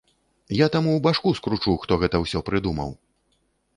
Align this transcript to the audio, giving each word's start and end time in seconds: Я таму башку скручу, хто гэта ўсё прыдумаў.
Я 0.59 0.67
таму 0.75 0.95
башку 1.09 1.33
скручу, 1.39 1.75
хто 1.85 1.99
гэта 2.05 2.25
ўсё 2.25 2.43
прыдумаў. 2.51 2.89